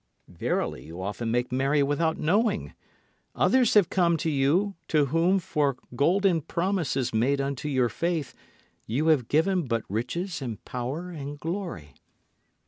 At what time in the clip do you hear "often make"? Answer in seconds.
0.99-1.51